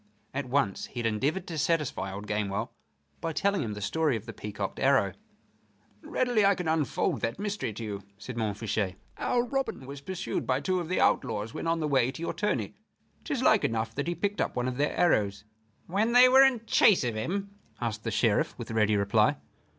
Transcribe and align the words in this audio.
At 0.33 0.47
once 0.47 0.87
he 0.87 0.97
had 0.99 1.05
endeavored 1.05 1.45
to 1.45 1.59
satisfy 1.59 2.11
old 2.11 2.25
Gamewell 2.25 2.71
by 3.19 3.33
telling 3.33 3.61
him 3.61 3.73
the 3.73 3.81
story 3.83 4.15
of 4.15 4.25
the 4.25 4.33
peacocked 4.33 4.79
arrow. 4.79 5.13
"Readily 6.01 6.41
can 6.55 6.67
I 6.67 6.73
unfold 6.73 7.21
that 7.21 7.37
mystery 7.37 7.71
to 7.73 7.83
you," 7.83 8.01
said 8.17 8.35
Montfichet. 8.35 8.95
"Our 9.19 9.43
Robin 9.43 9.85
was 9.85 10.01
pursued 10.01 10.47
by 10.47 10.59
two 10.59 10.79
of 10.79 10.89
the 10.89 10.99
outlaws 10.99 11.53
when 11.53 11.67
on 11.67 11.81
the 11.81 11.87
way 11.87 12.09
to 12.13 12.21
your 12.23 12.33
tourney. 12.33 12.73
'Tis 13.25 13.43
like 13.43 13.63
enough 13.63 13.93
that 13.93 14.07
he 14.07 14.15
picked 14.15 14.41
up 14.41 14.55
one 14.55 14.67
of 14.67 14.77
their 14.77 14.97
arrows." 14.97 15.43
"When 15.85 16.13
they 16.13 16.27
were 16.27 16.41
in 16.43 16.65
chase 16.65 17.03
of 17.03 17.13
him?" 17.13 17.51
asked 17.79 18.03
the 18.03 18.09
Sheriff, 18.09 18.57
with 18.57 18.71
ready 18.71 18.95
reply. 18.97 19.37